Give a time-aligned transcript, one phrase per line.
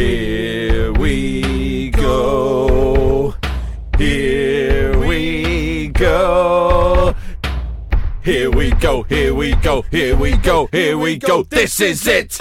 [0.00, 3.34] Here we go.
[3.98, 7.14] Here we go.
[8.24, 9.02] Here we go.
[9.02, 9.82] Here we go.
[9.90, 10.68] Here we go.
[10.72, 11.42] Here we go.
[11.42, 12.40] This is it.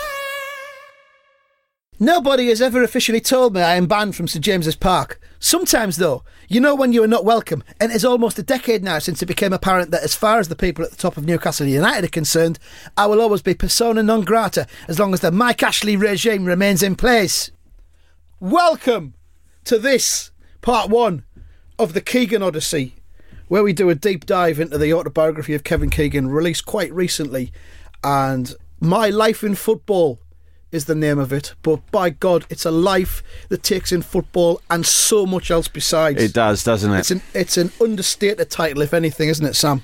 [2.00, 5.20] Nobody has ever officially told me I am banned from St James's Park.
[5.42, 9.00] Sometimes, though, you know when you are not welcome, and it's almost a decade now
[9.00, 11.66] since it became apparent that as far as the people at the top of Newcastle
[11.66, 12.60] United are concerned,
[12.98, 16.84] I will always be persona non grata as long as the Mike Ashley regime remains
[16.84, 17.52] in place.
[18.42, 19.14] Welcome
[19.64, 21.24] to this part one
[21.78, 22.96] of the Keegan Odyssey,
[23.48, 27.54] where we do a deep dive into the autobiography of Kevin Keegan, released quite recently,
[28.04, 30.20] and My Life in Football
[30.72, 31.54] is the name of it.
[31.64, 36.22] But by God, it's a life that takes in football and so much else besides.
[36.22, 37.00] It does, doesn't it?
[37.00, 39.82] It's an it's an understated title, if anything, isn't it, Sam?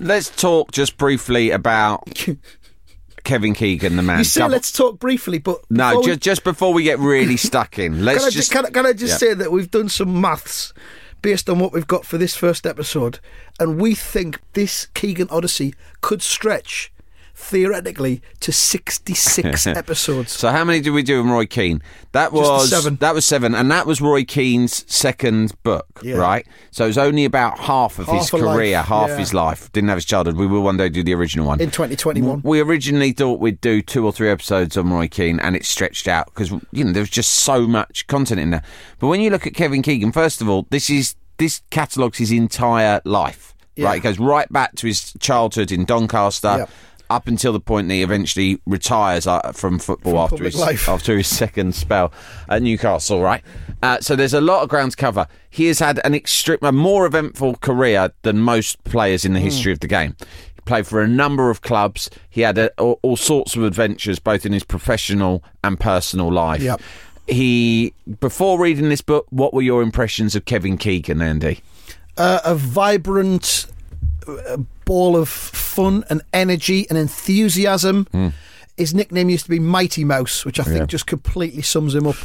[0.00, 2.24] Let's talk just briefly about
[3.24, 4.18] Kevin Keegan, the man.
[4.18, 6.98] You say Double- let's talk briefly, but no, before we- just just before we get
[7.00, 9.28] really stuck in, let's can I just just can I, can I just Yeah.
[9.28, 10.72] say that we've done some maths
[11.20, 13.18] based on what we've got for this first episode,
[13.58, 16.92] and we think this Keegan Odyssey could stretch
[17.38, 20.32] theoretically to sixty six episodes.
[20.32, 21.82] So how many did we do in Roy Keane?
[22.12, 22.96] That was seven.
[22.96, 26.16] That was seven, and that was Roy Keane's second book, Yeah.
[26.16, 26.46] right?
[26.70, 29.18] So it was only about half of his Half life, career, half yeah.
[29.18, 29.70] his life.
[29.72, 30.36] Didn't have his childhood.
[30.36, 32.42] We will one day do the original one In 2021.
[32.44, 36.08] We originally thought we'd do two or three episodes on Roy Keane, and it stretched
[36.08, 38.62] out because you know there was just so much content in there.
[38.98, 42.32] But when you look at Kevin Keegan, first of all, this is this catalogues his
[42.32, 43.86] entire life, Yeah.
[43.86, 43.98] right?
[43.98, 46.56] It goes right back to his childhood in Doncaster.
[46.58, 46.66] Yeah.
[47.10, 50.88] Up until the point that he eventually retires uh, from football From after his life.
[50.88, 52.12] after his second spell
[52.50, 53.42] at Newcastle, right?
[53.82, 55.26] Uh, so there's a lot of ground to cover.
[55.48, 59.28] He has had an extreme, a more eventful career than most players Hmm.
[59.28, 60.16] in the history of the game.
[60.54, 62.10] He played for a number of clubs.
[62.28, 66.60] He had a, all, all sorts of adventures, both in his professional and personal life.
[66.60, 66.80] Yep.
[67.26, 71.60] He, before reading this book, what were your impressions of Kevin Keegan, Andy?
[72.18, 73.66] uh, a vibrant
[74.26, 74.56] uh,
[74.88, 78.06] ball of fun and energy and enthusiasm.
[78.10, 78.28] Hmm.
[78.76, 80.78] His nickname used to be Mighty Mouse, which I think.
[80.78, 80.86] Yeah.
[80.86, 82.16] just completely sums him up.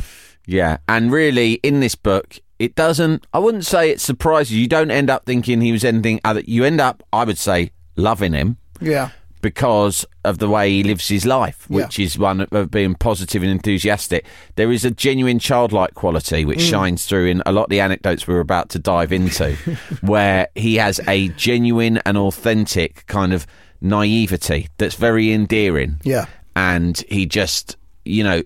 [0.45, 3.27] Yeah, and really, in this book, it doesn't.
[3.33, 4.61] I wouldn't say it surprises you.
[4.61, 6.41] You don't end up thinking he was anything other.
[6.41, 8.57] You end up, I would say, loving him.
[8.79, 9.09] Yeah.
[9.43, 11.75] Because of the way he lives his life, Yeah.
[11.85, 14.25] which is one of being positive and enthusiastic.
[14.55, 16.47] There is a genuine childlike quality Mm.
[16.47, 19.55] which shines through in a lot of the anecdotes we're about to dive into,
[20.01, 23.45] where he has a genuine and authentic kind of
[23.81, 25.97] naivety that's very endearing.
[26.03, 26.25] Yeah.
[26.55, 27.75] And he just,
[28.05, 28.41] you know,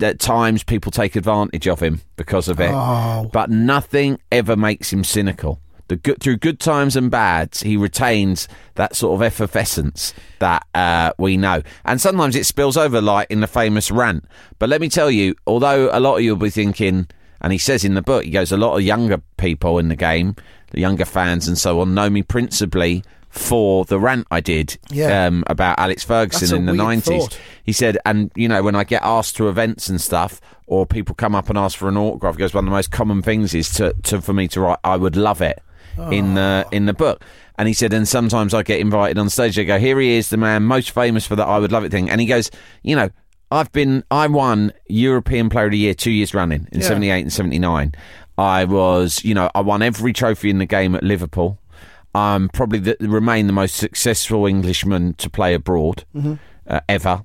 [0.00, 3.28] at times people take advantage of him because of it, Oh.
[3.32, 5.60] but nothing ever makes him cynical.
[5.88, 11.12] The good, through good times and bads, he retains that sort of effervescence that uh,
[11.18, 14.24] we know, and sometimes it spills over, like in the famous rant.
[14.58, 17.06] But let me tell you, although a lot of you will be thinking,
[17.40, 19.94] and he says in the book, he goes, a lot of younger people in the
[19.94, 20.34] game,
[20.72, 25.26] the younger fans and so on, know me principally for the rant I did Yeah.
[25.26, 27.04] um, about Alex Ferguson That's in the nineties.
[27.28, 27.38] thought.
[27.62, 31.14] He said, and you know, when I get asked to events and stuff, or people
[31.14, 33.54] come up and ask for an autograph, he goes, one of the most common things
[33.54, 35.62] is to, to for me to write, I would love it
[36.10, 37.22] in the in the book.
[37.58, 39.56] And he said, and sometimes I get invited on stage.
[39.56, 41.90] They go, here he is, the man most famous for the I would love it
[41.90, 42.10] thing.
[42.10, 42.50] And he goes,
[42.82, 43.08] you know,
[43.50, 46.88] I've been, I won European Player of the Year two years running in Yeah.
[46.88, 47.94] '78 and '79.
[48.38, 51.58] I was, you know, I won every trophy in the game at Liverpool.
[52.14, 56.34] I'm probably the, remain the most successful Englishman to play abroad mm-hmm.
[56.66, 57.24] uh, ever,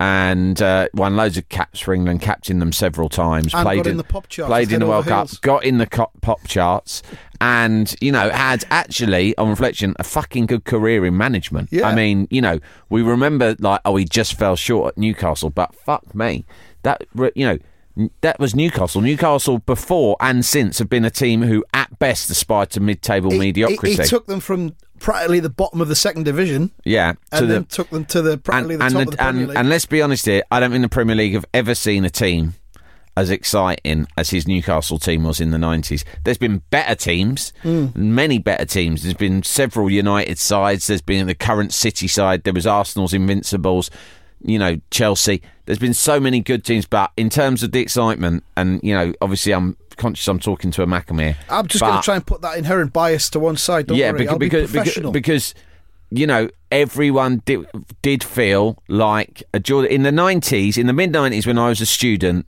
[0.00, 3.52] and uh, won loads of caps for England, captained them several times.
[3.54, 5.86] And played got in the pop charts Played in the World Cup, got in the
[5.86, 7.02] co- pop charts,
[7.38, 11.68] and you know had actually, on reflection, a fucking good career in management.
[11.70, 11.86] Yeah.
[11.86, 15.74] I mean, you know, we remember like, oh, he just fell short at Newcastle, but
[15.74, 16.46] fuck me,
[16.82, 17.04] that
[17.34, 17.58] you know.
[18.22, 19.02] That was Newcastle.
[19.02, 23.38] Newcastle before and since have been a team who, at best, aspire to mid-table He-
[23.38, 23.96] mediocrity.
[23.96, 27.62] He, he took them from practically the bottom of the second division yeah, and then
[27.62, 29.58] the took them to the practically the top and, of the Premier and, League.
[29.58, 32.10] and let's be honest here, I don't think the Premier League have ever seen a
[32.10, 32.54] team
[33.16, 36.04] as exciting as his Newcastle team was in the 90s.
[36.24, 37.88] There's been better teams, hmm.
[37.94, 39.02] many better teams.
[39.02, 40.86] There's been several United sides.
[40.86, 42.44] There's been the current City side.
[42.44, 43.90] There was Arsenal's Invincibles,
[44.42, 45.42] you know, Chelsea.
[45.66, 49.12] There's been so many good teams, but in terms of the excitement, and, you know,
[49.20, 51.36] obviously I'm conscious I'm talking to a Mackem here.
[51.48, 53.86] I'm just going to try and put that inherent bias to one side.
[53.86, 55.12] Don't yeah, worry, because I'll be because, professional.
[55.12, 55.54] because
[56.10, 57.66] you know everyone did
[58.02, 61.80] did feel like a Geordie in the nineties, in the mid nineties when I was
[61.80, 62.46] a student.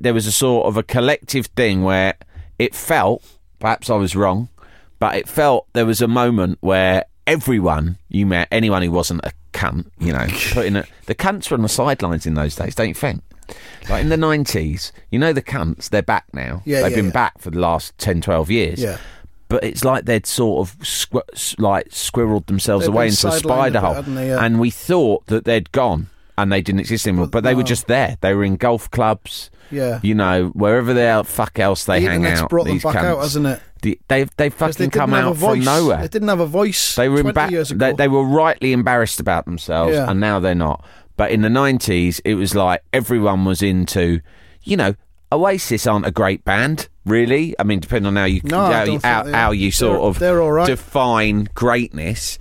[0.00, 2.14] There was a sort of a collective thing where
[2.58, 3.24] it felt,
[3.58, 4.50] perhaps I was wrong,
[4.98, 9.32] but it felt there was a moment where everyone you met, anyone who wasn't a
[9.52, 12.88] cunt, you know, putting a, the cunts were on the sidelines in those days, don't
[12.88, 13.22] you think?
[13.88, 16.62] Like in the 90s, you know, the cunts, they're back now.
[16.66, 17.12] Yeah, They've yeah, been yeah.
[17.12, 18.98] back for the last 10, 12 years Yeah.
[19.48, 23.80] but it's like they'd sort of squ- like squirreled themselves They've away into a spider
[23.80, 24.28] hole, they?
[24.28, 24.44] Yeah.
[24.44, 27.26] and we thought that they'd gone and they didn't exist anymore.
[27.26, 28.16] But they were just there.
[28.20, 29.50] They were in golf clubs.
[29.70, 30.00] Yeah.
[30.02, 32.48] you know, wherever the hell fuck else they The hang internet's out.
[32.48, 33.20] brought them these back out, cunts.
[33.20, 33.60] hasn't it?
[33.82, 35.56] The- they've they've 'Cause fucking they come didn't have out a voice.
[35.58, 35.96] from nowhere.
[35.98, 36.94] They didn't have a voice.
[36.94, 37.86] They were 20 emba- years ago.
[37.86, 40.10] they, they were rightly embarrassed about themselves, Yeah.
[40.10, 40.82] and now they're not.
[41.18, 44.20] But in the nineties, it was like everyone was into,
[44.62, 44.94] you know,
[45.30, 47.54] Oasis aren't a great band, really.
[47.58, 49.50] I mean, depending on how you No, I how, don't you, think how, they how
[49.50, 50.66] you sort They're- of they're all right.
[50.66, 52.38] define greatness.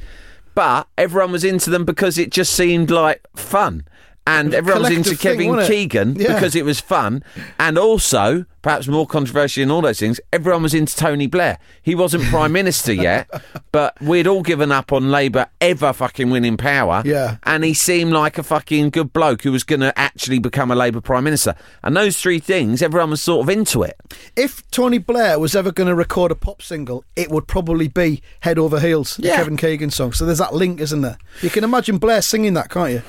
[0.58, 3.84] But everyone was into them because it just seemed like fun.
[4.28, 5.66] And everyone was into thing, Kevin?
[5.68, 6.34] Keegan Yeah.
[6.34, 7.24] because it was fun.
[7.60, 11.58] And also, perhaps more controversial in all those things, everyone was into Tony Blair.
[11.82, 13.30] He wasn't Prime Minister yet,
[13.72, 17.02] but we'd all given up on Labour ever fucking winning power.
[17.06, 17.38] Yeah.
[17.44, 20.76] And he seemed like a fucking good bloke who was going to actually become a
[20.76, 21.56] Labour Prime Minister.
[21.82, 23.96] And those three things, everyone was sort of into it.
[24.36, 28.22] if Tony Blair was ever going to record a pop single, it would probably be
[28.42, 29.38] Head Over Heels, the Yeah.
[29.38, 30.12] Kevin Keegan song.
[30.12, 31.18] So there's that link, isn't there?
[31.42, 33.02] You can imagine Blair singing that, can't you?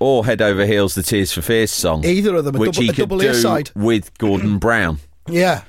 [0.00, 2.04] Or Head Over Heels, the Tears for Fears song.
[2.04, 3.70] Either of them, a which double- he a could do side.
[3.76, 4.98] with Gordon Brown.
[5.28, 5.62] Yeah.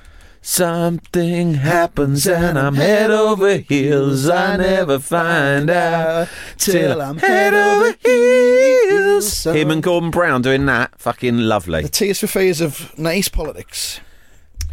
[0.44, 4.28] Something happens and I'm head over heels.
[4.28, 9.44] I never find out till I'm head over heels.
[9.44, 11.82] Him and Gordon Brown doing that, fucking lovely.
[11.82, 14.00] The Tears for Fears of nice politics.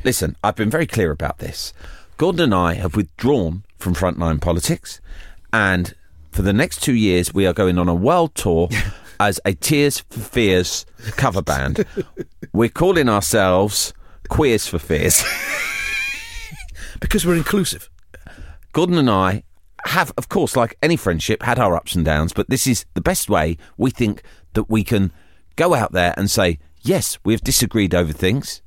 [0.04, 1.72] Listen, I've been very clear about this.
[2.18, 5.00] Gordon and I have withdrawn from frontline politics,
[5.54, 5.94] and
[6.32, 8.70] for the next two years, we are going on a world tour
[9.20, 11.86] as a Tears for Fears cover band.
[12.54, 13.94] We're calling ourselves
[14.30, 15.24] Queers for Fears.
[17.00, 17.90] Because we're inclusive.
[18.74, 19.44] Gordon and I
[19.86, 23.02] have, of course, like any friendship, had our ups and downs, but this is the
[23.02, 24.22] best way we think
[24.54, 25.14] that we can
[25.56, 28.62] go out there and say, yes, we have disagreed over things.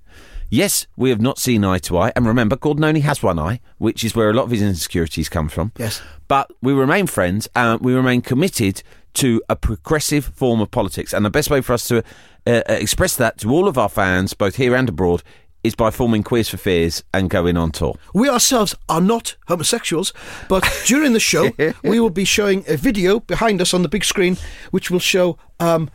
[0.53, 2.13] Yes, we have not seen eye to eye.
[2.15, 5.31] And remember, Gordon only has one eye, which is where a lot of his insecurities
[5.31, 5.73] come from.
[5.79, 6.03] Yes.
[6.29, 8.83] But we remain friends and we remain committed
[9.15, 11.15] to a progressive form of politics.
[11.15, 12.05] And the best way for us to
[12.47, 15.23] uh, uh, express that to all of our fans, both here and abroad,
[15.65, 17.97] is by forming Queers for Fears and going on tour.
[18.13, 20.13] We ourselves are not homosexuals,
[20.51, 21.53] but during the show,
[21.83, 24.37] we will be showing a video behind us on the big screen,
[24.71, 25.89] which will show um,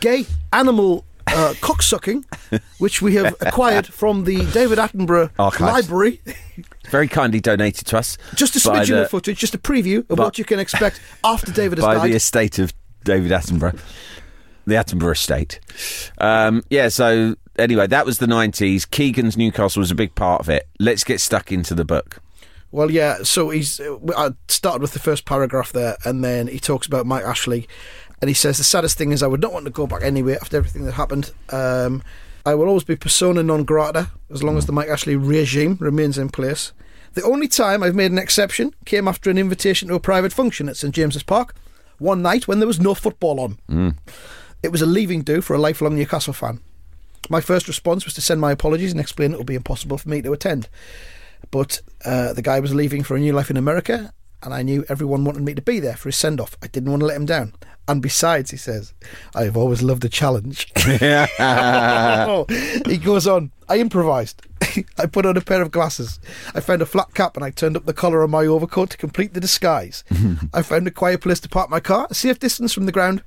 [0.00, 2.24] gay animal uh, cocksucking,
[2.78, 5.88] which we have acquired from the David Attenborough Archives.
[5.90, 6.20] Library.
[6.90, 8.18] very kindly donated to us.
[8.34, 11.52] Just a smidgen the, of footage, just a preview of what you can expect after
[11.52, 12.10] David has by died.
[12.10, 12.72] the estate of
[13.04, 13.78] David Attenborough,
[14.66, 15.60] the Attenborough estate.
[16.18, 16.88] Um, yeah.
[16.88, 18.84] So anyway, that was the nineties.
[18.84, 20.68] Keegan's Newcastle was a big part of it.
[20.78, 22.20] Let's get stuck into the book.
[22.70, 23.22] Well, yeah.
[23.22, 23.78] So he's.
[23.80, 27.68] uh, I started with the first paragraph there, and then he talks about Mike Ashley,
[28.22, 30.36] and he says the saddest thing is I would not want to go back anyway
[30.40, 31.32] after everything that happened.
[31.50, 32.02] Um,
[32.46, 36.16] I will always be persona non grata as long as the Mike Ashley regime remains
[36.16, 36.72] in place.
[37.14, 40.68] The only time I've made an exception came after an invitation to a private function
[40.68, 41.54] at St James's Park,
[41.98, 43.58] one night when there was no football on.
[44.62, 46.60] It was a leaving do for a lifelong Newcastle fan.
[47.28, 50.08] My first response was to send my apologies and explain it would be impossible for
[50.08, 50.68] me to attend.
[51.50, 54.84] But uh, the guy was leaving for a new life in America, and I knew
[54.88, 56.56] everyone wanted me to be there for his send off.
[56.62, 57.54] I didn't want to let him down.
[57.88, 58.94] And besides, he says,
[59.34, 60.72] I have always loved a challenge.
[62.86, 64.42] he goes on, I improvised.
[64.98, 66.20] I put on a pair of glasses.
[66.54, 68.96] I found a flat cap and I turned up the collar on my overcoat to
[68.96, 70.04] complete the disguise.
[70.54, 73.22] I found a quiet place to park my car, a safe distance from the ground.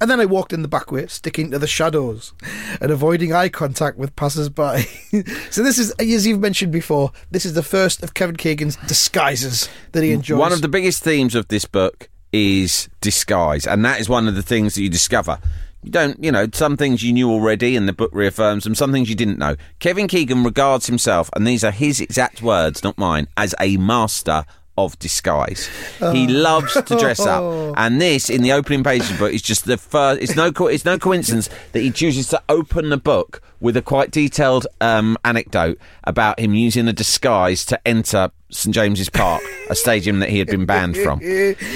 [0.00, 2.32] And then I walked in the back way, sticking to the shadows
[2.80, 4.82] and avoiding eye contact with passers-by.
[5.50, 9.68] so this is, as you've mentioned before, this is the first of Kevin Keegan's disguises
[9.92, 10.38] that he enjoys.
[10.38, 14.34] One of the biggest themes of this book is disguise, and that is one of
[14.36, 15.40] the things that you discover.
[15.82, 18.74] You don't, you know, some things you knew already, and the book reaffirms them.
[18.74, 19.56] Some things you didn't know.
[19.78, 24.44] Kevin Keegan regards himself, and these are his exact words, not mine, as a master
[24.84, 25.68] of disguise.
[26.12, 27.42] He loves to dress up,
[27.76, 30.22] and this in the opening page of the book is just the first.
[30.22, 33.82] It's no, co- it's no coincidence that he chooses to open the book with a
[33.82, 39.74] quite detailed um, anecdote about him using a disguise to enter St James's Park, a
[39.74, 41.20] stadium that he had been banned from.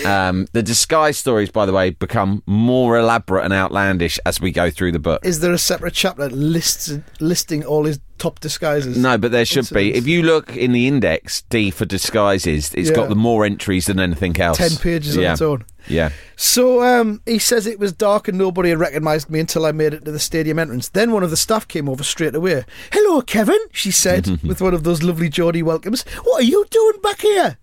[0.06, 4.70] Um, the disguise stories, by the way, become more elaborate and outlandish as we go
[4.70, 5.24] through the book.
[5.24, 8.96] Is there a separate chapter lists listing all his top disguises?
[8.96, 9.92] No, but there should be.
[9.94, 12.94] If you look in the index, D for disguises, it's Yeah.
[12.96, 14.58] got the more entries than anything else.
[14.58, 15.32] 10 pages on yeah.
[15.32, 15.64] its own.
[15.88, 16.10] Yeah.
[16.36, 19.92] So um, he says it was dark and nobody had recognised me until I made
[19.92, 20.88] it to the stadium entrance.
[20.88, 22.64] Then one of the staff came over straight away.
[22.92, 26.04] Hello, Kevin, she said with one of those lovely Geordie welcomes.
[26.22, 27.58] What are you doing back here?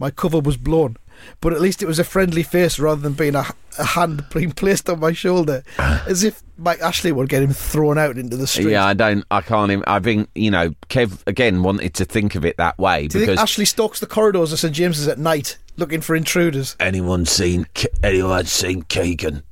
[0.00, 0.96] My cover was blown,
[1.40, 3.44] but at least it was a friendly face rather than being a,
[3.78, 7.98] a hand being placed on my shoulder, as if Mike Ashley would get him thrown
[7.98, 8.70] out into the street.
[8.70, 12.34] Yeah, I don't, I can't even, I think, you know, Kev, again, wanted to think
[12.34, 15.08] of it that way Do you because think Ashley stalks the corridors of St James's
[15.08, 16.76] at night looking for intruders?
[16.80, 17.66] anyone seen,
[18.02, 19.42] anyone seen Keegan?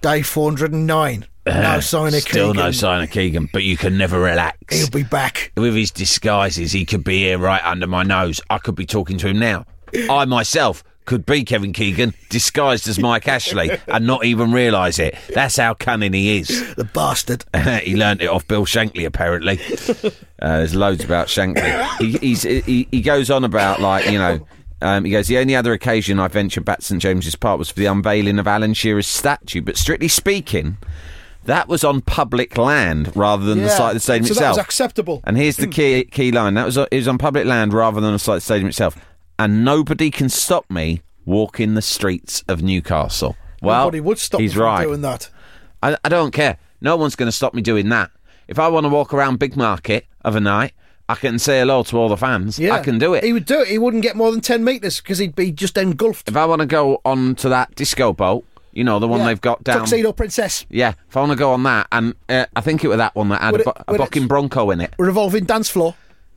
[0.00, 1.26] Day 409.
[1.44, 2.30] Uh, no sign of Keegan.
[2.30, 4.78] Still no sign of Keegan, but you can never relax.
[4.78, 5.50] He'll be back.
[5.56, 8.40] with his disguises, he could be here right under my nose.
[8.48, 9.66] I could be talking to him now.
[10.08, 15.16] I myself could be Kevin Keegan disguised as Mike Ashley and not even realise it.
[15.34, 16.74] That's how cunning he is.
[16.74, 17.44] The bastard.
[17.82, 19.60] he learnt it off Bill Shankly, apparently.
[20.40, 21.98] Uh, there's loads about Shankly.
[21.98, 24.46] He, he's, he, he goes on about, like, you know,
[24.80, 27.70] um, he goes, the only other occasion I ventured back to St James's Park was
[27.70, 29.60] for the unveiling of Alan Shearer's statue.
[29.60, 30.78] But strictly speaking,
[31.44, 34.56] that was on public land rather than the site of the stadium so itself.
[34.56, 35.20] that was acceptable.
[35.24, 38.12] And here's the key key line: that was it was on public land rather than
[38.12, 38.96] on site of the stadium itself,
[39.42, 43.36] and nobody can stop me walking the streets of Newcastle.
[43.60, 44.84] Well, Nobody would stop he's me from right.
[44.84, 45.28] doing that.
[45.82, 46.58] I, I don't care.
[46.80, 48.10] No one's going to stop me doing that.
[48.46, 50.74] If I want to walk around Big Market of a night,
[51.08, 52.58] I can say hello to all the fans.
[52.58, 53.24] Yeah, I can do it.
[53.24, 53.68] He would do it.
[53.68, 56.28] He wouldn't get more than ten meters because he'd be just engulfed.
[56.28, 59.26] if I want to go on to that disco boat, you know the one Yeah.
[59.26, 59.78] they've got down.
[59.80, 62.88] Tuxedo Princess, Yeah, if I want to go on that, and uh, I think it
[62.88, 64.80] was that one that had Would a, it- bu- a would it- bucking bronco in
[64.80, 64.94] it.
[64.98, 65.94] revolving dance floor.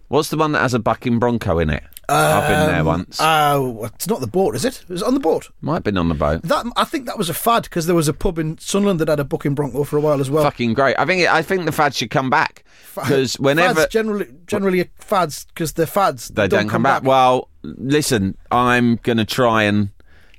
[0.09, 1.83] What's the one that has a bucking bronco in it?
[2.09, 3.17] I've been there um, once.
[3.19, 4.81] Oh, it's not the boat, is it?
[4.81, 5.49] It was on the boat.
[5.61, 6.41] Might have been on the boat.
[6.43, 9.07] That I think that was a fad because there was a pub in Sunderland that
[9.07, 10.43] had a booking Bronco for a while as well.
[10.43, 10.95] Fucking great.
[10.97, 12.63] I think I think the fad should come back
[12.95, 16.29] because whenever fads generally generally are fads because they're fads.
[16.29, 17.03] they don't, come, back.
[17.03, 19.89] Well, listen, I'm going to try and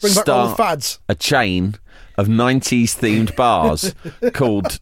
[0.01, 1.01] Bring back all the start fads.
[1.09, 1.77] a chain
[2.17, 3.95] of 90s themed bars
[4.33, 4.79] called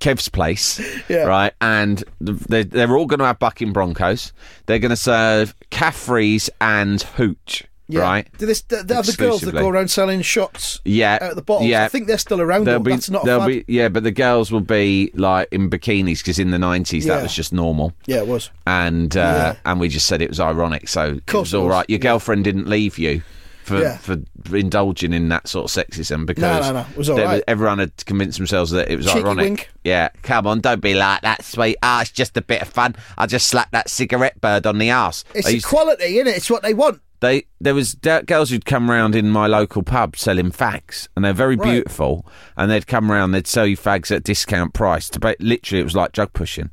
[0.00, 1.24] Kev's Place, Yeah.
[1.24, 1.52] right?
[1.60, 4.32] And they're, they're all going to have bucking Broncos.
[4.66, 8.00] They're going to serve Caffrey's and Hooch, Yeah.
[8.02, 8.28] right?
[8.38, 8.64] Do this?
[8.70, 10.80] Have the girls that go around selling shots.
[10.84, 11.68] Yeah, out of the bottles.
[11.68, 11.84] yeah.
[11.84, 12.64] I think they're still around.
[12.64, 16.18] Be, That's not a there'll be, yeah, but the girls will be like in bikinis
[16.18, 17.16] because in the 90s Yeah.
[17.16, 17.92] that was just normal.
[18.06, 18.50] Yeah, it was.
[18.66, 19.56] and uh, Yeah.
[19.70, 20.88] and we just said it was ironic.
[20.88, 21.70] So it course was was.
[21.70, 21.86] right.
[21.90, 23.22] Your girlfriend didn't leave you
[23.62, 23.96] for Yeah.
[23.98, 24.18] for
[24.54, 27.44] indulging in that sort of sexism because no, no, it was all they- right.
[27.46, 29.42] everyone had convinced themselves that it was Cheeky ironic.
[29.44, 29.70] wink.
[29.84, 31.76] Yeah, come on, don't be like that, sweet.
[31.82, 32.96] Ah, it's just a bit of fun.
[33.16, 35.24] I just slapped that cigarette bird on the ass.
[35.34, 36.36] It's used- equality, isn't it?
[36.36, 37.00] It's what they want.
[37.20, 41.24] they there was d- girls who'd come round in my local pub selling fags, and
[41.24, 41.70] they're very Right.
[41.70, 42.26] beautiful.
[42.56, 45.08] And they'd come round, they'd sell you fags at discount price.
[45.10, 46.70] To ba- literally, it was like drug pushing.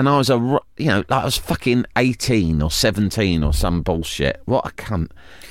[0.00, 0.36] And I was a,
[0.78, 4.40] you know, like I was fucking eighteen or seventeen or some bullshit.
[4.46, 5.10] What a cunt!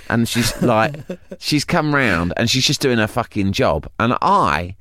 [0.10, 0.96] And she's like,
[1.38, 3.88] she's come round and she's just doing her fucking job.
[4.00, 4.76] And I,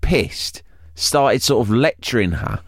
[0.00, 0.64] pissed,
[0.96, 2.62] started sort of lecturing her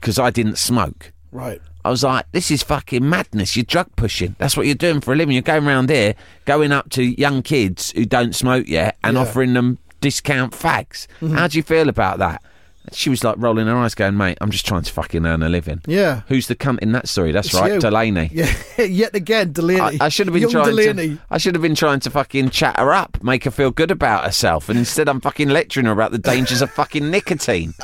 [0.00, 1.12] because I didn't smoke.
[1.30, 1.62] Right.
[1.84, 3.54] I was like, this is fucking madness.
[3.56, 4.34] You're drug pushing.
[4.38, 5.34] That's what you're doing for a living.
[5.34, 6.16] You're going around here,
[6.46, 9.22] going up to young kids who don't smoke yet and Yeah.
[9.22, 9.30] Mm-hmm.
[9.30, 11.06] offering them discount fags.
[11.32, 12.42] How do you feel about that?
[12.90, 15.48] She was like rolling her eyes, going, mate, I'm just trying to fucking earn a
[15.48, 15.80] living.
[15.86, 16.22] Yeah.
[16.26, 17.30] Who's the cunt in that story?
[17.30, 17.78] That's It's right, you.
[17.80, 18.28] Delaney.
[18.32, 18.52] Yeah.
[18.82, 20.00] Yet again, Delaney.
[20.00, 21.08] I, I should have been Young trying Delaney.
[21.16, 21.22] to.
[21.30, 24.24] I should have been trying to fucking chat her up, make her feel good about
[24.24, 27.74] herself, and instead I'm fucking lecturing her about the dangers of fucking nicotine.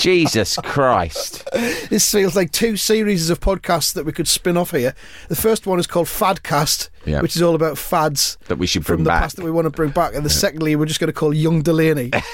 [0.00, 1.48] Jesus Christ!
[1.52, 4.94] This feels like two series of podcasts that we could spin off here.
[5.28, 7.20] The first one is called Fadcast, Yeah.
[7.20, 9.22] which is all about fads That we should from bring the back.
[9.22, 10.14] past that we want to bring back.
[10.14, 12.10] And the secondly, we're just going to call Young Delaney.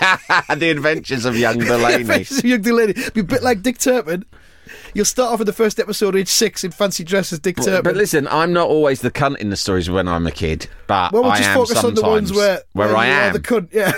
[0.56, 2.04] the Adventures of Young Delaney.
[2.04, 2.94] Faces of Young Delaney.
[3.14, 4.24] Be a bit like Dick Turpin.
[4.94, 7.82] You'll start off in the first episode, age six, in fancy dress as Dick Turpin.
[7.82, 11.12] But listen, I'm not always the cunt in the stories when I'm a kid, but
[11.12, 13.32] well, we'll I just am focus on the ones sometimes where, where I am.
[13.32, 13.68] the cunt.
[13.72, 13.92] Yeah.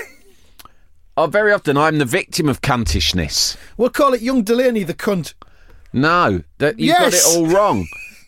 [1.16, 3.56] Oh, very often I'm the victim of cuntishness.
[3.76, 5.34] We'll call it Young Delaney the cunt.
[5.92, 7.86] No, that you've got it all wrong.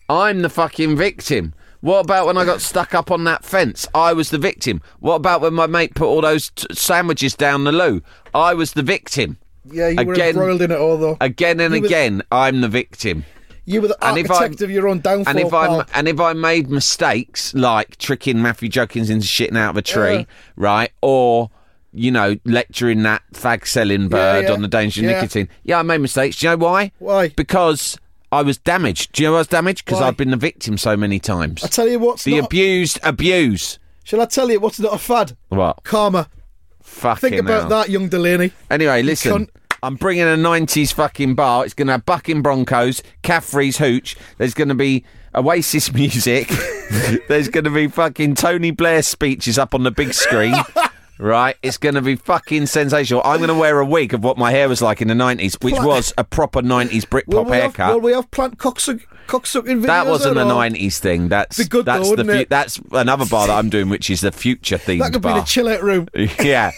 [0.08, 1.52] I'm the fucking victim.
[1.80, 3.86] What about when I got stuck up on that fence?
[3.94, 4.80] I was the victim.
[5.00, 8.02] What about when my mate put all those t- sandwiches down the loo?
[8.34, 9.38] I was the victim.
[9.70, 11.16] Yeah, you were Again- embroiled in it all, though.
[11.20, 13.24] Again and You were- again, I'm the victim.
[13.64, 15.28] You were the And architect of your own downfall.
[15.36, 19.70] and if I and if I made mistakes like tricking Matthew Jokins into shitting out
[19.70, 20.24] of a tree, Yeah.
[20.56, 21.50] right, or
[21.96, 24.52] you know lecturing that fag selling bird yeah.
[24.52, 25.20] on the danger of Yeah.
[25.20, 26.36] nicotine, yeah, I made mistakes.
[26.38, 26.92] Do you know why?
[26.98, 27.28] Why?
[27.28, 27.98] Because
[28.30, 29.12] I was damaged.
[29.12, 29.84] Do you know I was damaged?
[29.84, 31.64] Because I've been the victim so many times.
[31.64, 32.46] I tell you what's the not.
[32.46, 33.78] abused abuse.
[34.04, 35.36] shall I tell you what's not a fad?
[35.48, 35.82] What?
[35.84, 36.28] Karma.
[36.82, 37.68] Fucking Think about hell.
[37.70, 38.52] that, young Delaney.
[38.70, 39.48] Anyway, listen.
[39.82, 41.64] I'm bringing a 90s fucking bar.
[41.64, 44.16] It's going to have Bucking Broncos, Caffrey's Hooch.
[44.38, 46.48] There's going to be Oasis music.
[47.28, 50.54] There's going to be fucking Tony Blair speeches up on the big screen.
[51.18, 51.56] Right?
[51.62, 53.22] It's going to be fucking sensational.
[53.24, 55.62] I'm going to wear a wig of what my hair was like in the 90s,
[55.64, 57.94] which Pla- was a proper 90s Will Britpop we, have, haircut.
[57.94, 59.86] will we have plant cocksuck, cocksucking videos?
[59.86, 60.56] that wasn't a no?
[60.56, 61.28] 90s thing.
[61.28, 64.32] That's good though, that's the wouldn't that's another bar that I'm doing, which is the
[64.32, 66.08] future themed That could be the chill out room.
[66.14, 66.72] yeah.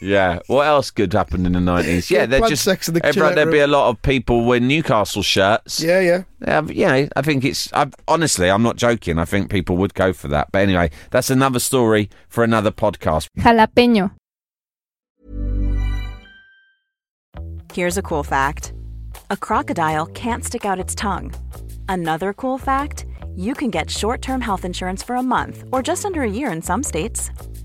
[0.00, 0.40] Yeah.
[0.46, 2.10] What else good happened in the nineties?
[2.10, 4.44] Yeah, Yeah, they're plant just sex in the everyone, there'd be a lot of people
[4.44, 5.80] wearing Newcastle shirts.
[5.82, 6.62] Yeah, yeah.
[6.62, 7.72] You know, I think it's.
[7.72, 9.18] I've, honestly, I'm not joking.
[9.18, 10.52] I think people would go for that.
[10.52, 13.28] But anyway, that's another story for another podcast.
[13.38, 14.12] Jalapeño.
[17.72, 18.72] Here's a cool fact
[19.30, 21.32] a crocodile can't stick out its tongue.
[21.88, 26.04] Another cool fact you can get short term health insurance for a month or just
[26.04, 27.30] under a year in some states.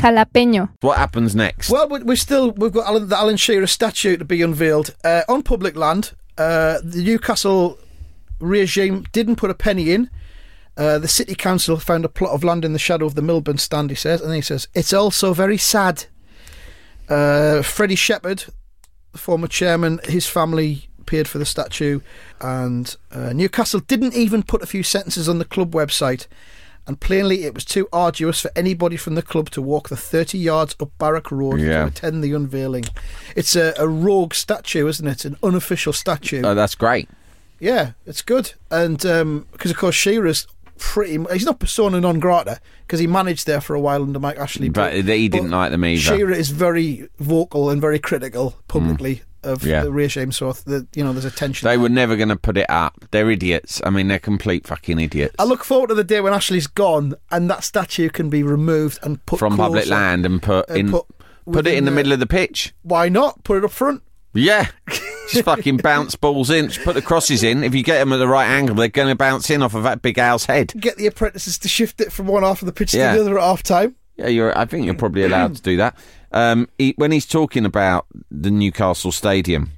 [0.00, 0.68] Jalapeño.
[0.80, 1.70] What happens next?
[1.70, 5.22] Well, we- we've still we've got Alan, the Alan Shearer statue to be unveiled uh,
[5.28, 6.12] on public land.
[6.36, 7.78] Uh, the Newcastle
[8.40, 10.08] regime didn't put a penny in.
[10.76, 13.58] Uh, the city council found a plot of land in the shadow of the Milburn
[13.58, 13.90] stand.
[13.90, 16.04] He says, and then he says, "It's also very sad."
[17.08, 18.44] Uh, Freddie Shepherd,
[19.12, 22.00] the former chairman, his family appeared for the statue,
[22.40, 26.26] and uh, Newcastle didn't even put a few sentences on the club website.
[26.88, 30.38] And plainly, it was too arduous for anybody from the club to walk the 30
[30.38, 31.82] yards up Barrack Road Yeah.
[31.82, 32.86] to attend the unveiling.
[33.36, 35.26] It's a, a rogue statue, isn't it?
[35.26, 36.42] An unofficial statue.
[36.42, 37.10] oh, that's great.
[37.60, 38.54] Yeah, it's good.
[38.70, 40.46] And um, because, of course, Shearer's
[40.78, 41.18] pretty.
[41.32, 44.70] He's not persona non grata because he managed there for a while under Mike Ashley.
[44.70, 46.00] But he didn't like them either.
[46.00, 49.22] Shearer is very vocal and very critical publicly hmm.
[49.48, 49.64] Of.
[49.64, 49.82] Yeah.
[49.82, 50.32] the regime.
[50.32, 51.66] So the, you know, there's a tension.
[51.66, 51.80] They there.
[51.80, 53.04] were never going to put it up.
[53.10, 53.80] They're idiots.
[53.84, 55.34] I mean, they're complete fucking idiots.
[55.38, 58.98] I look forward to the day when Ashley's gone and that statue can be removed
[59.02, 61.06] and put from public land and put and in put
[61.50, 62.74] put, it in the the- middle of the pitch.
[62.82, 64.02] Why not put it up front?
[64.34, 64.68] Yeah,
[65.30, 66.68] just fucking bounce balls in.
[66.68, 67.64] Just put the crosses in.
[67.64, 69.82] If you get them at the right angle, they're going to bounce in off of
[69.84, 70.72] that big owl's head.
[70.78, 73.12] Get the apprentices to shift it from one half of the pitch Yeah.
[73.12, 73.96] to the other at half time.
[74.16, 74.56] Yeah, you're.
[74.56, 75.96] I think you're probably allowed to do that.
[76.32, 79.70] Um, he, when he's talking about the Newcastle Stadium,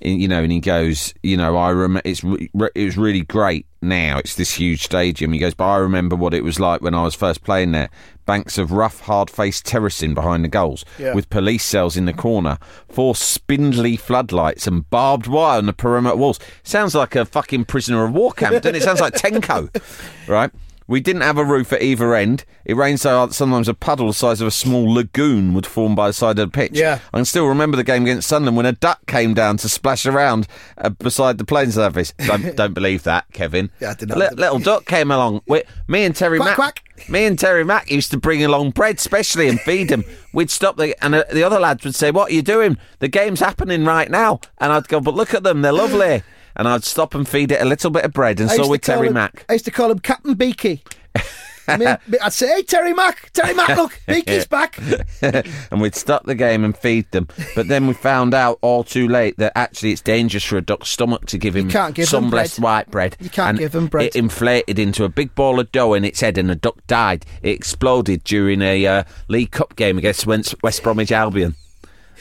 [0.00, 3.66] you know, and he goes, you know, I rem- it's re- it was really great.
[3.80, 5.32] Now it's this huge stadium.
[5.32, 7.88] He goes, but I remember what it was like when I was first playing there.
[8.26, 11.14] Banks of rough, hard-faced terracing behind the goals, Yeah.
[11.14, 16.14] with police cells in the corner, four spindly floodlights, and barbed wire on the perimeter
[16.16, 16.38] walls.
[16.62, 18.82] Sounds like a fucking prisoner of war camp, doesn't it?
[18.82, 19.68] Sounds like Tenko,
[20.28, 20.50] right?
[20.92, 22.44] We didn't have a roof at either end.
[22.66, 25.64] It rained so hard that sometimes a puddle the size of a small lagoon would
[25.64, 26.72] form by the side of the pitch.
[26.74, 26.98] Yeah.
[27.14, 30.04] I can still remember the game against Sunderland when a duck came down to splash
[30.04, 32.12] around uh, beside the playing surface.
[32.26, 33.70] Don't, don't believe that, Kevin.
[33.80, 34.18] Yeah, I did not.
[34.18, 35.40] Li- little duck came along.
[35.48, 36.56] We, me and Terry Quack, Mack.
[36.56, 37.08] quack.
[37.08, 40.04] Me and Terry Mack used to bring along bread, specially, and feed them.
[40.34, 42.76] We'd stop the and uh, the other lads would say, "What are you doing?
[42.98, 46.22] The game's happening right now." And I'd go, "But look at them, they're lovely."
[46.56, 49.08] And I'd stop and feed it a little bit of bread, and so would Terry
[49.08, 49.44] him- Mack.
[49.48, 50.82] I used to call him Captain Beaky.
[51.68, 54.78] I mean, I'd say, "Hey, Terry Mack, Terry Mack, look, Beaky's back."
[55.22, 57.28] and we'd stop the game and feed them.
[57.54, 60.88] But then we found out all too late that actually it's dangerous for a duck's
[60.90, 63.16] stomach to give him give some blessed white bread.
[63.20, 64.06] You can't And give them bread.
[64.06, 67.24] It inflated into a big ball of dough in its head, and the duck died.
[67.42, 71.54] It exploded during a uh, League Cup game against West Bromwich Albion.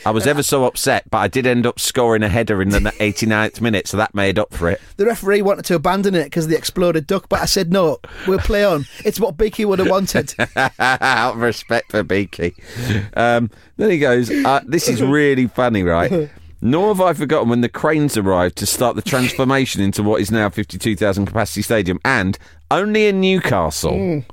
[0.05, 2.79] I was ever so upset, but I did end up scoring a header in the
[2.79, 4.81] 89th minute, so that made up for it.
[4.97, 7.99] The referee wanted to abandon it because of the exploded duck, but I said no.
[8.27, 8.85] We'll play on.
[9.05, 10.33] It's what Beaky would have wanted.
[10.79, 12.55] Out of respect for Beaky.
[13.15, 16.29] Um, then he goes, uh, This is really funny, right?
[16.61, 20.31] Nor have I forgotten when the cranes arrived to start the transformation into what is
[20.31, 22.37] now 52,000 capacity stadium and
[22.69, 23.93] only in Newcastle.
[23.93, 24.25] Mm.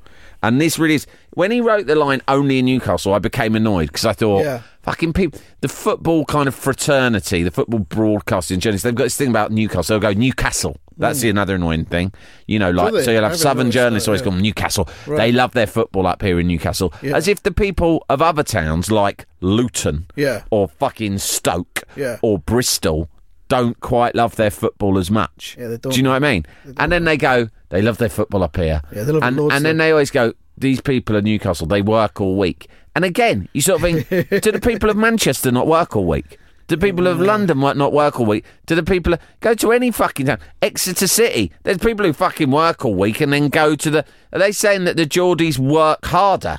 [0.43, 1.07] And this really is.
[1.31, 4.63] When he wrote the line only in Newcastle, I became annoyed because I thought, Yeah.
[4.89, 9.29] Fucking people, the football kind of fraternity, the football broadcasting journalists, they've got this thing
[9.29, 9.99] about Newcastle.
[9.99, 10.77] They'll go, Newcastle.
[10.97, 12.13] That's the another annoying thing.
[12.49, 13.05] You know, like, Mm.
[13.05, 14.31] so you'll have Southern journalists that, always yeah.
[14.33, 14.89] go, Newcastle.
[15.07, 15.17] Right.
[15.19, 16.93] They love their football up here in Newcastle.
[17.03, 17.17] Yeah.
[17.17, 20.43] As if the people of other towns like Luton Yeah.
[20.51, 22.17] or fucking Stoke Yeah.
[22.23, 23.09] or Bristol
[23.49, 25.57] don't quite love their football as much.
[25.59, 25.93] Yeah, they don't.
[25.93, 26.47] Do you know what I mean?
[26.77, 28.83] And then they go, they love their football up here.
[28.93, 32.21] Yeah, they love and, and then they always go, these people are Newcastle, they work
[32.21, 32.67] all week.
[32.99, 34.09] And again, you sort of think,
[34.43, 36.37] do the people of Manchester not work all week?
[36.67, 37.27] Do the people of mm.
[37.27, 38.45] London work, not work all week?
[38.67, 40.41] Do the people go to any fucking town?
[40.63, 41.53] Exeter City.
[41.63, 44.05] There's people who fucking work all week and then go to the.
[44.33, 46.59] Are they saying that the Geordies work harder?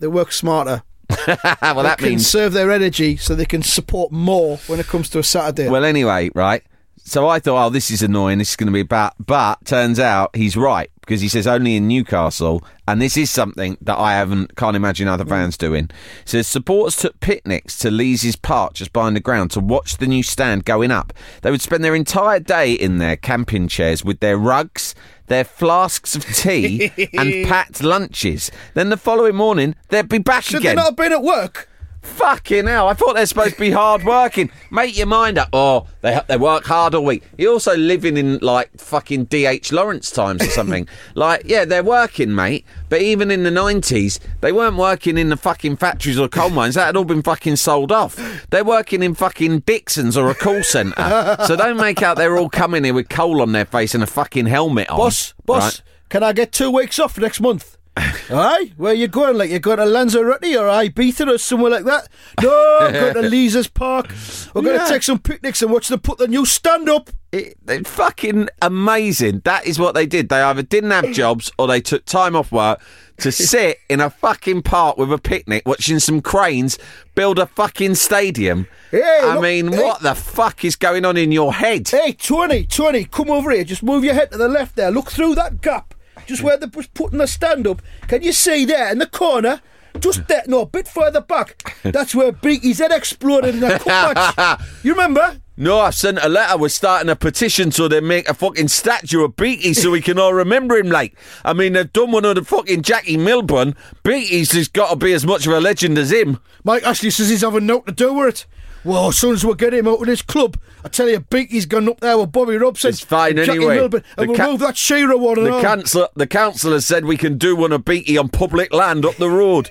[0.00, 0.82] They work smarter.
[1.26, 5.08] well, that they means conserve their energy so they can support more when it comes
[5.08, 5.70] to a Saturday.
[5.70, 6.62] Well, anyway, right.
[7.06, 8.38] So I thought, oh, this is annoying.
[8.38, 9.12] This is going to be bad.
[9.24, 13.76] But turns out he's right because he says only in Newcastle, and this is something
[13.82, 15.28] that I haven't can't imagine other mm.
[15.28, 15.90] fans doing.
[16.24, 20.22] Says supporters took picnics to Leazes Park just behind the ground to watch the new
[20.22, 21.12] stand going up.
[21.42, 24.94] They would spend their entire day in their camping chairs with their rugs.
[25.26, 28.50] Their flasks of tea and packed lunches.
[28.74, 30.76] Then the following morning, they'd be back Should again.
[30.76, 31.70] they not have been at work?
[32.04, 32.86] Fucking hell!
[32.86, 34.50] I thought they're supposed to be hard working.
[34.70, 35.48] Make your mind up.
[35.52, 37.24] Oh, they they work hard all week.
[37.38, 39.72] You're also living in like fucking D.H.
[39.72, 40.86] Lawrence times or something.
[41.14, 42.66] like, yeah, they're working, mate.
[42.90, 46.74] But even in the nineties, they weren't working in the fucking factories or coal mines.
[46.74, 48.16] That had all been fucking sold off.
[48.50, 51.36] They're working in fucking Dixon's or a call centre.
[51.46, 54.06] so don't make out they're all coming here with coal on their face and a
[54.06, 54.98] fucking helmet on.
[54.98, 55.82] Boss, boss, right?
[56.10, 57.78] can I get two weeks off next month?
[58.30, 59.36] Aye, where you going?
[59.38, 62.08] Like you're going to Lanzarote or Ibiza or somewhere like that?
[62.42, 64.12] No, I'm going to Leazes Park.
[64.52, 64.84] We're going Yeah.
[64.84, 67.10] to take some picnics and watch them put the new stand up.
[67.30, 69.42] It, they're fucking amazing.
[69.44, 70.28] That is what they did.
[70.28, 72.80] They either didn't have jobs or they took time off work
[73.18, 76.78] to sit in a fucking park with a picnic watching some cranes
[77.14, 78.66] build a fucking stadium.
[78.90, 79.82] Hey, I look, mean, hey.
[79.82, 81.88] what the fuck is going on in your head?
[81.88, 83.62] Hey, Tony, Tony, come over here.
[83.64, 84.90] Just move your head to the left there.
[84.90, 85.93] Look through that gap.
[86.26, 87.82] Just where they was putting the stand up.
[88.08, 89.60] Can you see there in the corner?
[90.00, 91.76] Just there, no, a bit further back.
[91.84, 94.60] That's where Beaky's head exploded in that cup match.
[94.82, 95.40] You remember?
[95.56, 96.58] No, I sent a letter.
[96.58, 100.18] We're starting a petition so they make a fucking statue of Beaky so we can
[100.18, 100.90] all remember him.
[100.90, 103.76] Like, I mean, they've done one of the fucking Jackie Milburn.
[104.02, 106.40] Beaky's just got to be as much of a legend as him.
[106.64, 108.46] Mike Ashley says he's having nothing to do with it.
[108.84, 111.64] Well, as soon as we get him out of this club, I tell you, Beaky's
[111.64, 112.90] gone up there with Bobby Robson.
[112.90, 113.76] It's fine anyway.
[113.76, 117.06] Milburn, and The we'll ca- move that Shearer one The council, the council has said
[117.06, 119.70] we can do one of Beaky on public land up the road.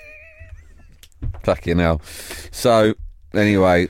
[1.44, 2.02] Fucking hell.
[2.52, 2.96] So
[3.34, 3.90] anyway,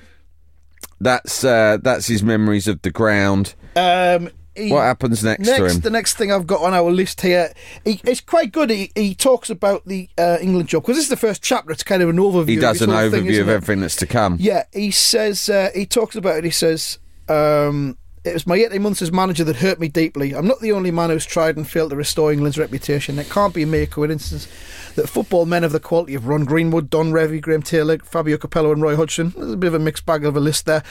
[0.99, 3.55] that's uh, that's his memories of the ground.
[3.75, 5.81] Um, he- What happens next, to Next, him?
[5.81, 8.69] the next thing I've got on our list here, he, it's quite good.
[8.69, 11.71] He, he talks about the uh, England job because this is the first chapter.
[11.71, 12.47] It's kind of an overview.
[12.49, 13.53] he does an thing, overview isn't of it?
[13.53, 14.37] everything that's to come.
[14.39, 16.43] Yeah, he says uh, he talks about it.
[16.43, 20.33] He says um, it was my 18 months as manager that hurt me deeply.
[20.33, 23.19] I'm not the only man who's tried and failed to restore England's reputation.
[23.19, 24.47] It can't be a mere coincidence
[24.95, 28.71] that football men of the quality of Ron Greenwood, Don Revie, Graham Taylor, Fabio Capello,
[28.71, 29.33] and Roy Hodgson.
[29.35, 30.83] There's a bit of a mixed bag of a list there.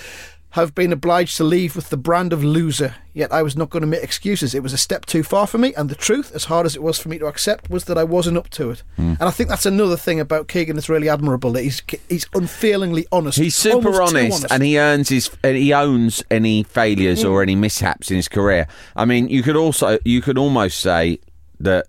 [0.52, 2.94] Have been obliged to leave with the brand of loser.
[3.14, 4.54] Yet I was not going to make excuses.
[4.54, 6.82] It was a step too far for me, and the truth, as hard as it
[6.82, 8.82] was for me to accept, was that I wasn't up to it.
[8.96, 9.14] Hmm.
[9.18, 11.52] And I think that's another thing about Keegan that's really admirable.
[11.52, 13.38] That he's he's unfailingly honest.
[13.38, 17.54] He's super too honest, and he earns his and he owns any failures or any
[17.54, 18.66] mishaps in his career.
[18.96, 21.18] I mean, you could also you could almost say
[21.60, 21.86] that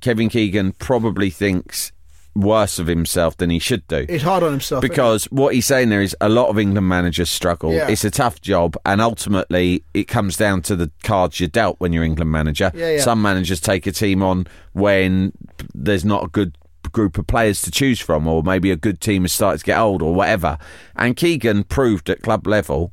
[0.00, 1.92] Kevin Keegan probably thinks
[2.34, 4.06] worse of himself than he should do.
[4.08, 7.30] He's hard on himself because what he's saying there is a lot of England managers
[7.30, 7.72] struggle.
[7.72, 7.88] Yeah.
[7.88, 11.92] It's a tough job, and ultimately it comes down to the cards you're dealt when
[11.92, 12.70] you're England manager.
[12.74, 13.00] Yeah, yeah.
[13.02, 15.32] Some managers take a team on when
[15.74, 16.56] there's not a good
[16.90, 19.78] group of players to choose from, or maybe a good team has started to get
[19.78, 20.58] old, or whatever.
[20.96, 22.92] And Keegan proved at club level.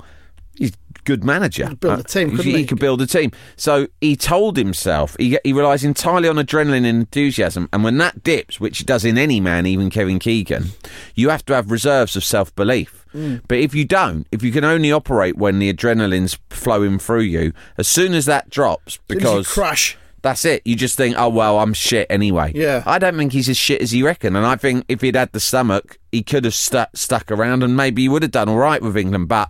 [0.56, 0.74] He's
[1.10, 1.66] good manager.
[1.68, 2.66] Could build a team, Uh, couldn't he?
[2.66, 3.32] could build a team.
[3.56, 7.68] So he told himself he, he relies entirely on adrenaline and enthusiasm.
[7.74, 10.66] And when that dips, which it does in any man, even Kevin Keegan,
[11.16, 13.06] you have to have reserves of self belief.
[13.16, 13.42] Mm.
[13.48, 17.54] But if you don't, if you can only operate when the adrenaline's flowing through you,
[17.78, 19.98] as soon as that drops, because crash.
[20.22, 20.62] That's it.
[20.66, 22.52] You just think, oh well, I'm shit anyway.
[22.54, 22.84] Yeah.
[22.86, 25.32] I don't think he's as shit as he reckon, and I think if he'd had
[25.32, 28.82] the stomach, he could have stuck around, and maybe he would have done all right
[28.82, 29.30] with England.
[29.30, 29.50] But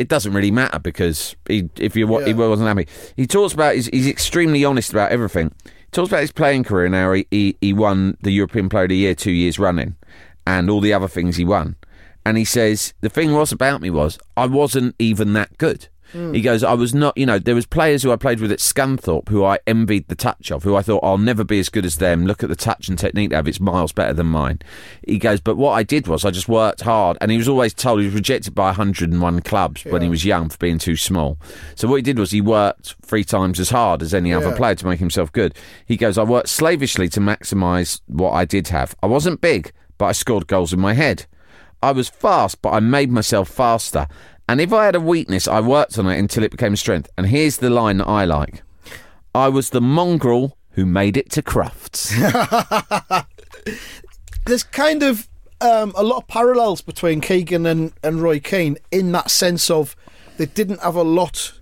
[0.00, 3.74] it doesn't really matter because he, if you wa he wasn't happy, he talks about
[3.74, 5.52] he's, he's extremely honest about everything.
[5.66, 8.84] He talks about his playing career and how he, he he won the European Player
[8.84, 9.96] of the Year two years running,
[10.46, 11.76] and all the other things he won.
[12.24, 15.88] And he says the thing was about me was I wasn't even that good.
[16.12, 16.40] He hmm.
[16.40, 19.28] goes, I was not, you know, there was players who I played with at Scunthorpe
[19.28, 21.96] who I envied the touch of, who I thought I'll never be as good as
[21.96, 22.26] them.
[22.26, 24.60] Look at the touch and technique they have; it's miles better than mine.
[25.06, 27.74] He goes, but what I did was I just worked hard, and he was always
[27.74, 31.38] told he was rejected by 101 clubs when he was young for being too small.
[31.74, 34.74] So what he did was he worked three times as hard as any other player
[34.74, 35.54] to make himself good.
[35.86, 38.94] He goes, I worked slavishly to maximise what I did have.
[39.02, 41.26] I wasn't big, but I scored goals in my head.
[41.82, 44.06] I was fast, but I made myself faster.
[44.50, 47.08] And if I had a weakness, I worked on it until it became a strength.
[47.16, 48.62] And here's the line that I like
[49.32, 52.10] I was the mongrel who made it to Crufts.
[54.46, 55.28] There's kind of
[55.60, 59.94] um, a lot of parallels between Keegan and, and Roy Keane in that sense of
[60.36, 61.52] they didn't have a lot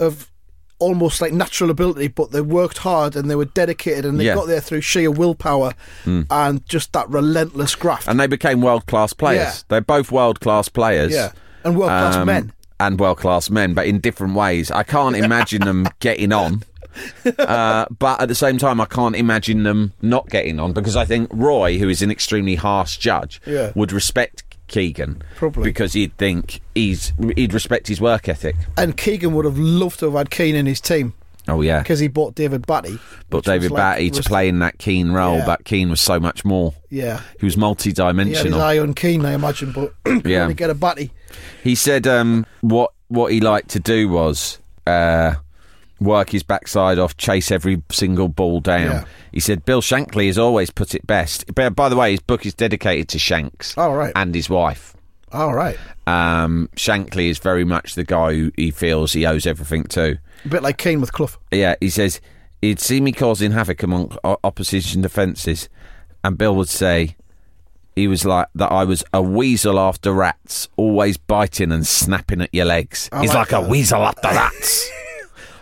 [0.00, 0.32] of
[0.78, 4.34] almost like natural ability, but they worked hard and they were dedicated and they Yeah.
[4.34, 5.72] got there through sheer willpower
[6.04, 8.08] and just that relentless graft.
[8.08, 9.38] and they became world class players.
[9.58, 9.62] Yeah.
[9.68, 11.12] They're both world class players.
[11.12, 11.30] yeah,
[11.66, 12.52] and world class Um, men.
[12.78, 14.70] And world class men, but in different ways.
[14.70, 16.62] I can't imagine them getting on.
[17.38, 21.04] Uh, but at the same time, I can't imagine them not getting on because I
[21.04, 23.72] think Roy, who is an extremely harsh judge, Yeah.
[23.74, 25.64] would respect Keegan Probably.
[25.64, 28.56] because he'd think he's he'd respect his work ethic.
[28.76, 31.14] And Keegan would have loved to have had Keane in his team
[31.48, 32.98] Oh yeah, because he bought David Batty.
[33.30, 35.46] but David like- Batty to play in that Keane role, Yeah.
[35.46, 36.74] but Keane was so much more.
[36.90, 37.00] Yeah.
[37.00, 38.60] He was He had his multi-dimensional.
[38.60, 39.94] eye on Keane, I imagine, but
[40.26, 40.50] Yeah.
[40.52, 41.12] get a Batty.
[41.62, 45.34] He said um, what what he liked to do was uh,
[46.00, 48.82] work his backside off, chase every single ball down.
[48.90, 49.04] Yeah.
[49.32, 51.44] He said Bill Shankly has always put it best.
[51.54, 54.12] But by the way, his book is dedicated to Shanks Oh, right.
[54.16, 54.94] and his wife.
[55.32, 55.76] All right.
[56.06, 60.18] Um, Shankly is very much the guy who he feels he owes everything to.
[60.44, 61.36] A bit like Keane with Clough.
[61.50, 62.20] Yeah, he says
[62.62, 65.68] he'd see me causing havoc among opposition defences,
[66.24, 67.16] and Bill would say
[67.96, 68.70] he was like that.
[68.70, 73.08] I was a weasel after rats, always biting and snapping at your legs.
[73.20, 74.88] He's like a weasel after rats.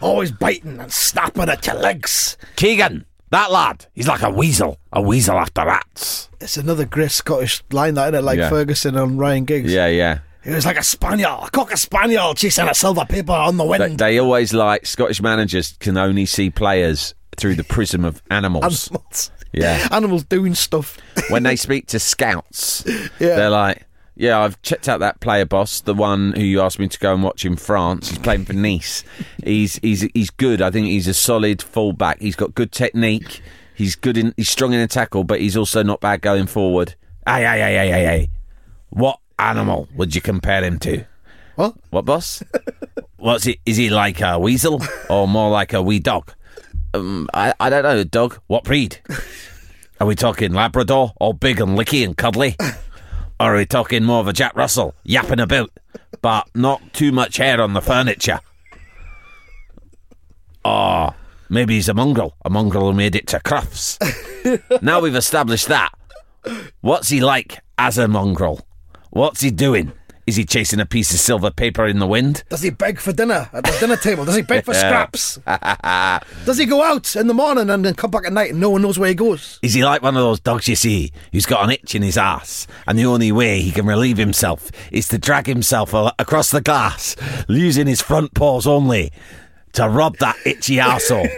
[0.01, 2.37] Always biting and snapping at your legs.
[2.57, 6.29] Keegan, that lad, he's like a weasel, a weasel after rats.
[6.43, 8.23] It's another great Scottish line, that, isn't it?
[8.23, 8.51] Like Yeah.
[8.51, 9.73] Ferguson and Ryan Giggs.
[9.73, 10.19] Yeah, yeah.
[10.43, 13.69] He was like a spaniel, a cocker spaniel chasing a silver paper on the They,
[13.79, 13.99] wind.
[13.99, 18.89] they always like Scottish managers can only see players through the prism of animals.
[18.91, 19.31] Animals.
[19.55, 19.89] Yeah.
[19.93, 20.99] Animals doing stuff.
[21.31, 22.85] when they speak to scouts,
[23.19, 23.37] Yeah.
[23.37, 23.87] they're like,
[24.17, 27.15] "Yeah, I've checked out that player boss, the one who you asked me to go
[27.15, 28.09] and watch in France.
[28.11, 29.05] He's playing for Nice.
[29.45, 30.61] He's he's he's good.
[30.61, 32.21] I think he's a solid fullback.
[32.21, 33.41] He's got good technique.
[33.77, 36.95] He's good in he's strong in a tackle, but he's also not bad going forward.
[37.27, 38.29] Hey, hey, hey, hey, hey, hey.
[38.91, 41.05] What animal would you compare him to?
[41.57, 41.75] What?
[41.91, 42.43] What boss?
[43.17, 43.59] What's he?
[43.65, 46.33] Is he like a weasel or more like a wee dog?
[46.95, 48.39] Um, I, I don't know, dog.
[48.47, 48.99] What breed?
[50.01, 52.57] Are we talking Labrador, all big and licky and cuddly?
[53.41, 55.69] Or are we talking more of a Jack Russell, yapping about,
[56.23, 58.39] but not too much hair on the furniture?
[60.65, 61.17] Or
[61.51, 63.99] maybe he's a mongrel, a mongrel who made it to Crufts.
[64.83, 65.91] now we've established that.
[66.81, 68.65] What's he like as a mongrel?
[69.11, 69.93] What's he doing?
[70.27, 72.45] Is he chasing a piece of silver paper in the wind?
[72.49, 74.25] Does he beg for dinner at the dinner table?
[74.25, 75.39] Does he beg for scraps?
[76.47, 78.71] Does he go out in the morning and then come back at night and no
[78.71, 79.59] one knows where he goes?
[79.63, 82.17] Is he like one of those dogs you see who's got an itch in his
[82.17, 86.51] ass, and the only way he can relieve himself is to drag himself a- across
[86.51, 89.13] the glass, using his front paws only
[89.75, 91.29] to rub that itchy arsehole?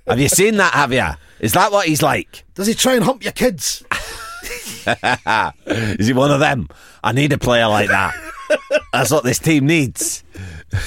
[0.08, 0.74] have you seen that?
[0.74, 1.06] Have you?
[1.38, 2.44] Is that what he's like?
[2.54, 3.84] Does he try and hump your kids?
[5.66, 6.68] Is he one of them?
[7.02, 8.14] I need a player like that.
[8.92, 10.24] That's what this team needs.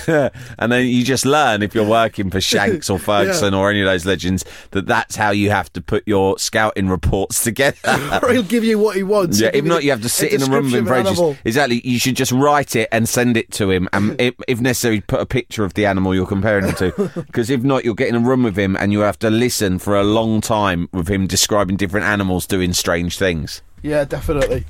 [0.59, 3.85] and then you just learn if you're working for Shanks or Ferguson or any of
[3.85, 7.77] those legends that that's how you have to put your scouting reports together.
[8.23, 9.39] or he'll give you what he wants.
[9.39, 11.29] Yeah, if not, you have to sit in a room with him for description of
[11.29, 11.41] an ages.
[11.45, 11.81] Exactly.
[11.83, 15.19] You should just write it and send it to him, and if, if necessary, put
[15.19, 17.11] a picture of the animal you're comparing him to.
[17.15, 19.79] Because if not, you'll get in a room with him, and you have to listen
[19.79, 23.61] for a long time with him describing different animals doing strange things.
[23.81, 24.65] Yeah, definitely.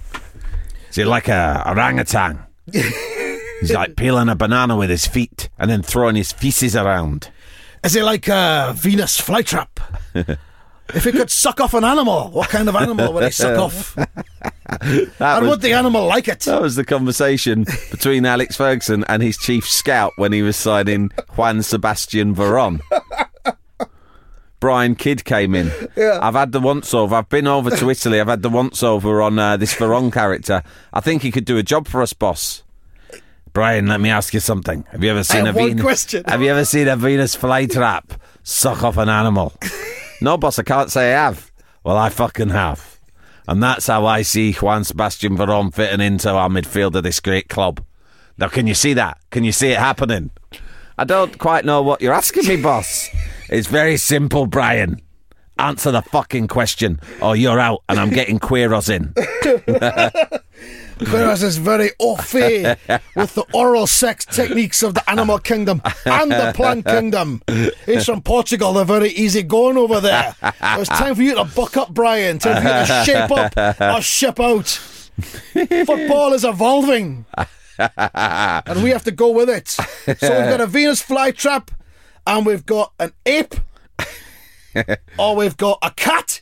[0.90, 2.44] Is he like a orangutan?
[3.60, 7.30] He's like peeling a banana with his feet and then throwing his feces around.
[7.84, 9.68] Is he like a Venus flytrap?
[10.94, 13.96] if he could suck off an animal, what kind of animal would he suck off?
[13.96, 16.42] That and was, would the animal like it?
[16.42, 21.10] that was the conversation between Alex Ferguson and his chief scout when he was signing
[21.36, 22.82] Juan Sebastian Veron.
[24.60, 25.72] Brian Kidd came in.
[25.96, 26.20] Yeah.
[26.22, 27.16] I've had the once over.
[27.16, 28.20] I've been over to Italy.
[28.20, 30.64] I've had the once over on uh, this Veron character.
[30.92, 32.64] I think he could do a job for us, boss.
[33.58, 34.86] Brian, let me ask you something.
[34.92, 35.82] Have you ever seen a Venus?
[35.82, 36.24] question.
[36.28, 38.04] Have you ever seen a Venus flytrap
[38.44, 39.52] suck off an animal?
[40.22, 40.60] no, boss.
[40.60, 41.52] I can't say I have.
[41.84, 43.00] Well, I fucking have,
[43.48, 47.50] and that's how I see Juan Sebastian Veron fitting into our midfield of this great
[47.50, 47.84] club.
[48.38, 49.18] Now, can you see that?
[49.32, 50.30] Can you see it happening?
[51.00, 53.10] I don't quite know what you're asking me, boss.
[53.50, 55.02] It's very simple, Brian.
[55.58, 59.16] Answer the fucking question, or you're out, and I'm getting Queiroz in.
[61.00, 62.78] Queiroz is very au fait
[63.16, 67.42] with the oral sex techniques of the animal kingdom and the plant kingdom.
[67.86, 68.74] He's from Portugal.
[68.74, 70.36] They're very easy going over there.
[70.62, 72.40] It's time for you to buck up, Brian.
[72.40, 74.68] Time for you to shape up or ship out.
[74.68, 77.26] Football is evolving.
[77.80, 79.68] and we have to go with it.
[79.70, 79.82] So
[80.22, 81.70] we've got a Venus flytrap
[82.26, 83.54] and we've got an ape
[85.18, 86.37] or we've got a cat.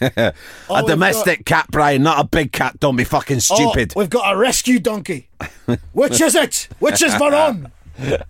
[0.16, 0.34] a
[0.70, 2.78] we've domestic cat, Brian, not a big cat.
[2.80, 3.94] Don't be fucking got- or stupid.
[3.96, 5.28] we've got a rescue donkey.
[5.92, 6.68] Which is it?
[6.78, 7.70] Which is Veron?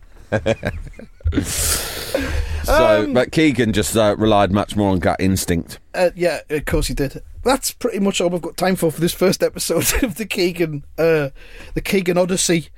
[2.64, 5.78] so, but Keegan just uh, relied much more on gut instinct.
[5.94, 7.22] Uh, yeah, of course he did.
[7.42, 10.84] That's pretty much all we've got time for for this first episode of the Keegan,
[10.98, 11.30] uh,
[11.74, 12.68] the Keegan Odyssey.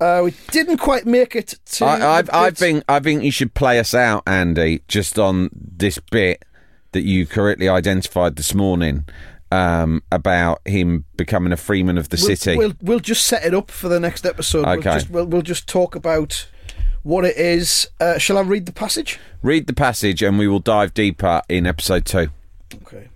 [0.00, 1.84] Uh, we didn't quite make it to.
[1.84, 5.98] I, I've, I think, I think you should play us out, Andy, just on this
[5.98, 6.44] bit
[6.92, 9.04] that you correctly identified this morning
[9.50, 12.56] um, about him becoming a freeman of the we'll, city.
[12.56, 14.66] We'll we'll just set it up for the next episode.
[14.66, 14.94] We'll Okay.
[14.94, 16.46] just, we'll, we'll just talk about
[17.02, 17.88] what it is.
[18.00, 19.18] Uh, shall I read the passage?
[19.42, 22.28] Read the passage, and we will dive deeper in episode two.
[22.82, 23.08] Okay.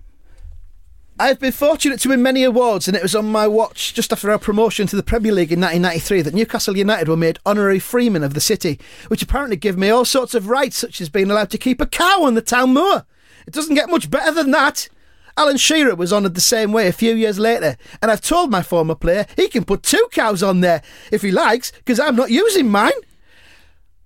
[1.19, 4.31] I've been fortunate to win many awards, and it was on my watch just after
[4.31, 8.23] our promotion to the Premier League in 1993 that Newcastle United were made honorary freemen
[8.23, 11.51] of the city, which apparently give me all sorts of rights, such as being allowed
[11.51, 13.05] to keep a cow on the town moor.
[13.47, 14.89] It doesn't get much better than that.
[15.35, 18.61] Alan Shearer was honoured the same way a few years later, and I've told my
[18.61, 22.29] former player he can put two cows on there if he likes, because I'm not
[22.29, 22.91] using mine.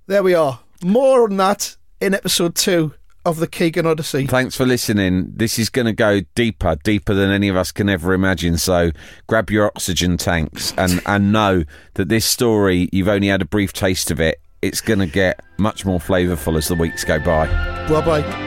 [0.07, 0.61] There we are.
[0.83, 2.93] More on that in episode two
[3.25, 4.25] of the Keegan Odyssey.
[4.25, 5.33] Thanks for listening.
[5.35, 8.57] This is going to go deeper, deeper than any of us can ever imagine.
[8.57, 8.91] So
[9.27, 13.73] grab your oxygen tanks and, and know that this story, you've only had a brief
[13.73, 14.39] taste of it.
[14.61, 17.47] It's going to get much more flavourful as the weeks go by.
[17.89, 18.46] Bye bye.